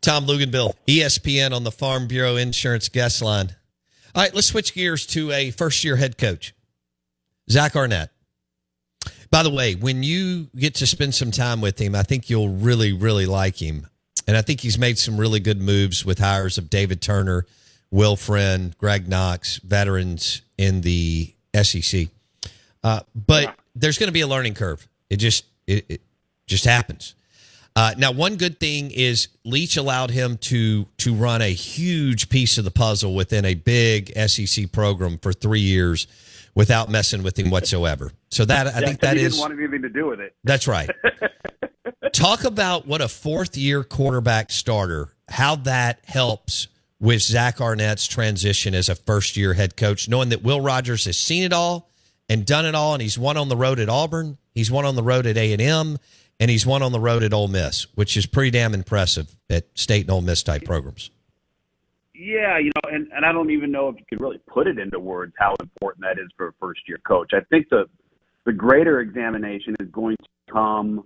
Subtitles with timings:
[0.00, 3.54] Tom Luginbill, ESPN on the Farm Bureau Insurance Guest Line.
[4.14, 6.54] All right, let's switch gears to a first year head coach,
[7.50, 8.10] Zach Arnett.
[9.30, 12.48] By the way, when you get to spend some time with him, I think you'll
[12.48, 13.86] really, really like him.
[14.26, 17.46] And I think he's made some really good moves with hires of David Turner,
[17.90, 21.32] Will Friend, Greg Knox, veterans in the
[21.62, 22.08] SEC.
[22.82, 24.86] Uh, but there's going to be a learning curve.
[25.10, 26.00] It just it, it
[26.46, 27.14] just happens.
[27.76, 32.56] Uh, now, one good thing is Leach allowed him to to run a huge piece
[32.56, 36.06] of the puzzle within a big SEC program for three years
[36.54, 38.10] without messing with him whatsoever.
[38.30, 40.34] So that I think that he is didn't want anything to do with it.
[40.42, 40.88] that's right.
[42.12, 48.74] Talk about what a fourth year quarterback starter, how that helps with Zach Arnett's transition
[48.74, 51.90] as a first year head coach, knowing that Will Rogers has seen it all
[52.26, 54.96] and done it all, and he's won on the road at Auburn, he's won on
[54.96, 55.98] the road at A and M,
[56.40, 59.66] and he's won on the road at Ole Miss, which is pretty damn impressive at
[59.78, 61.10] State and Ole Miss type programs.
[62.12, 64.78] Yeah, you know, and, and I don't even know if you could really put it
[64.78, 67.30] into words how important that is for a first year coach.
[67.32, 67.84] I think the
[68.46, 71.04] the greater examination is going to come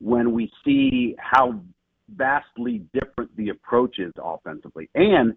[0.00, 1.60] when we see how
[2.14, 4.90] vastly different the approach is offensively.
[4.94, 5.34] And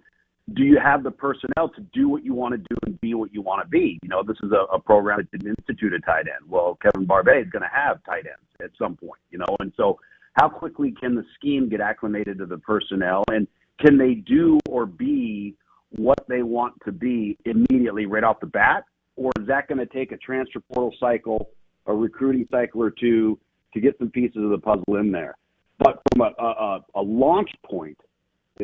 [0.54, 3.34] do you have the personnel to do what you want to do and be what
[3.34, 4.00] you want to be?
[4.02, 6.50] You know, this is a, a program that didn't institute a tight end.
[6.50, 9.74] Well, Kevin Barbay is going to have tight ends at some point, you know, and
[9.76, 10.00] so
[10.34, 13.48] how quickly can the scheme get acclimated to the personnel and
[13.80, 15.56] can they do or be
[15.92, 18.86] what they want to be immediately right off the bat?
[19.16, 21.50] Or is that going to take a transfer portal cycle,
[21.88, 23.38] a recruiting cycle or two
[23.74, 25.36] to get some pieces of the puzzle in there?
[25.80, 27.98] But from a, a, a launch point,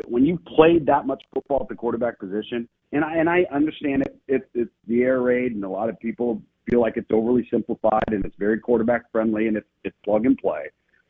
[0.05, 4.03] when you played that much football at the quarterback position, and I and I understand
[4.03, 7.47] it, it's it's the air raid, and a lot of people feel like it's overly
[7.51, 10.65] simplified and it's very quarterback friendly and it's it's plug and play.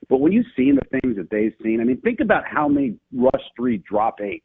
[0.09, 2.97] But when you've seen the things that they've seen, I mean, think about how many
[3.13, 4.43] rush three, drop eight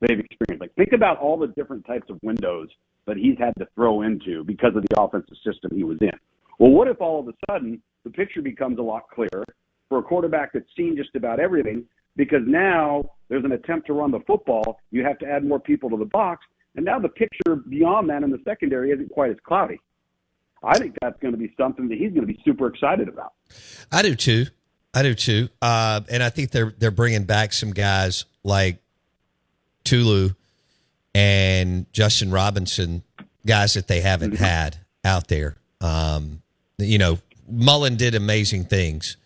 [0.00, 0.60] they've experienced.
[0.60, 2.68] Like think about all the different types of windows
[3.06, 6.10] that he's had to throw into because of the offensive system he was in.
[6.58, 9.44] Well, what if all of a sudden the picture becomes a lot clearer
[9.88, 11.84] for a quarterback that's seen just about everything
[12.16, 14.78] because now there's an attempt to run the football.
[14.90, 16.44] You have to add more people to the box.
[16.76, 19.80] And now the picture beyond that in the secondary isn't quite as cloudy.
[20.62, 23.32] I think that's going to be something that he's going to be super excited about.
[23.90, 24.44] I do too.
[24.92, 25.48] I do too.
[25.62, 28.82] Uh, and I think they're they're bringing back some guys like
[29.84, 30.28] Tulu
[31.14, 33.02] and Justin Robinson,
[33.46, 34.44] guys that they haven't Mm-hmm.
[34.44, 34.76] had
[35.06, 35.56] out there.
[35.80, 36.42] Um,
[36.76, 37.18] you know,
[37.50, 39.16] Mullen did amazing things.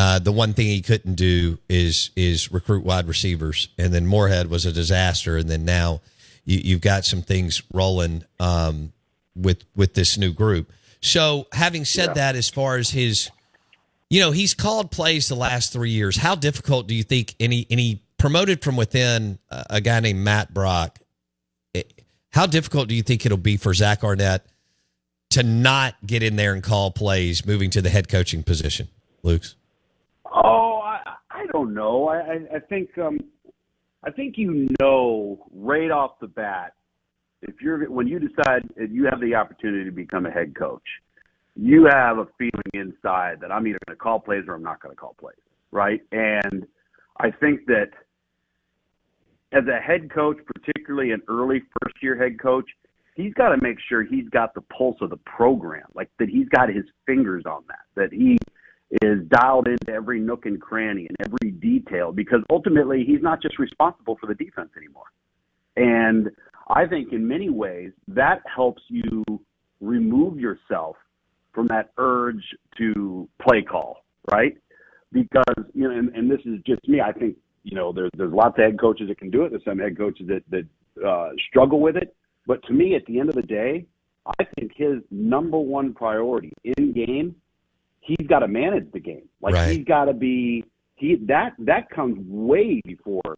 [0.00, 4.48] Uh, the one thing he couldn't do is is recruit wide receivers, and then Moorhead
[4.48, 6.00] was a disaster, and then now
[6.46, 8.92] you, you've got some things rolling um,
[9.36, 10.72] with with this new group.
[11.02, 12.14] So, having said Yeah.
[12.14, 13.30] that, as far as his,
[14.08, 16.16] you know, he's called plays the last three years.
[16.16, 17.34] How difficult do you think?
[17.38, 20.98] Any any promoted from within uh, a guy named Matt Brock.
[21.74, 21.92] It-
[22.30, 24.46] How difficult do you think it'll be for Zach Arnett
[25.30, 28.88] to not get in there and call plays moving to the head coaching position,
[29.22, 29.56] Luke's?
[31.52, 32.08] Don't know.
[32.08, 33.18] I, I, I think um,
[34.04, 36.74] I think you know right off the bat
[37.42, 40.82] if you're when you decide if you have the opportunity to become a head coach,
[41.56, 44.80] you have a feeling inside that I'm either going to call plays or I'm not
[44.80, 45.36] going to call plays,
[45.70, 46.00] right?
[46.12, 46.66] And
[47.18, 47.90] I think that
[49.52, 52.68] as a head coach, particularly an early first year head coach,
[53.14, 56.48] he's got to make sure he's got the pulse of the program, like that he's
[56.48, 58.38] got his fingers on that, that he
[59.02, 63.58] is dialed into every nook and cranny and every detail because ultimately he's not just
[63.58, 65.04] responsible for the defense anymore.
[65.76, 66.30] And
[66.68, 69.24] I think in many ways that helps you
[69.80, 70.96] remove yourself
[71.52, 72.42] from that urge
[72.78, 74.56] to play call, right?
[75.12, 77.00] Because you know, and, and this is just me.
[77.00, 79.50] I think you know there's there's lots of head coaches that can do it.
[79.50, 82.14] There's some head coaches that that uh, struggle with it.
[82.46, 83.86] But to me, at the end of the day,
[84.38, 87.34] I think his number one priority in game,
[88.18, 89.28] he's got to manage the game.
[89.40, 89.76] Like Right.
[89.76, 90.64] he's got to be
[90.96, 93.36] he that that comes way before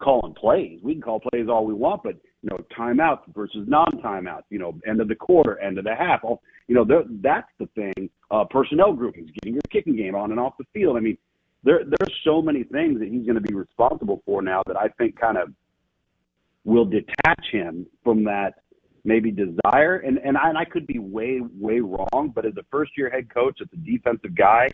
[0.00, 0.80] calling plays.
[0.82, 4.44] We can call plays all we want, but you know, timeouts versus non-timeouts.
[4.50, 6.20] You know, end of the quarter, end of the half.
[6.22, 6.84] All, you know,
[7.22, 8.10] that's the thing.
[8.30, 10.96] Uh, personnel groupings, getting your kicking game on and off the field.
[10.96, 11.16] I mean,
[11.62, 14.88] there there's so many things that he's going to be responsible for now that I
[14.98, 15.52] think kind of
[16.64, 18.54] will detach him from that
[19.04, 19.96] maybe desire.
[19.98, 23.10] And and I, and I could be way way wrong, but as a first year
[23.10, 24.68] head coach, as a defensive guy,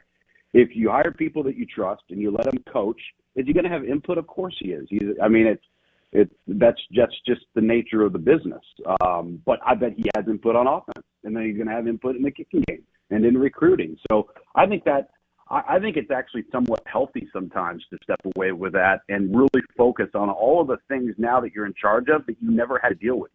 [0.52, 3.00] if you hire people that you trust and you let them coach,
[3.36, 4.18] is he going to have input?
[4.18, 4.86] Of course he is.
[4.88, 5.64] He's, I mean, it's
[6.12, 8.62] it's that's that's just the nature of the business.
[9.00, 11.86] Um, but I bet he has input on offense, and then he's going to have
[11.86, 13.96] input in the kicking game and in recruiting.
[14.10, 15.10] So I think that
[15.50, 19.64] I, I think it's actually somewhat healthy sometimes to step away with that and really
[19.76, 22.80] focus on all of the things now that you're in charge of that you never
[22.82, 23.30] had to deal with